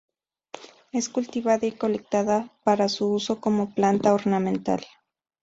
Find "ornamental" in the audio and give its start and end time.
4.15-4.83